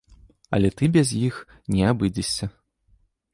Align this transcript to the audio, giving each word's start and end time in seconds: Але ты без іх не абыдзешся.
Але 0.57 0.71
ты 0.79 0.89
без 0.95 1.11
іх 1.27 1.37
не 1.77 1.83
абыдзешся. 1.91 2.49